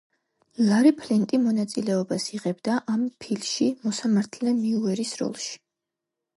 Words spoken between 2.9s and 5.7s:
ამ ფილში მოსამართლე მიურეის როლში.